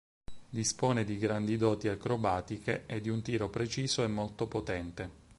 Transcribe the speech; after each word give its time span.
Dispone 0.49 1.03
di 1.03 1.19
grandi 1.19 1.57
doti 1.57 1.87
acrobatiche 1.87 2.85
e 2.87 3.01
di 3.01 3.09
un 3.09 3.21
tiro 3.21 3.49
preciso 3.49 4.03
e 4.03 4.07
molto 4.07 4.47
potente. 4.47 5.11